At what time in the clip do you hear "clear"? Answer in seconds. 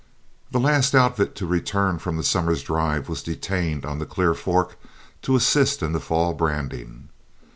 4.07-4.33